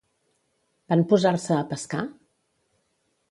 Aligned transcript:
Van 0.93 1.03
posar-se 1.11 1.53
a 1.57 1.67
pescar? 1.73 2.01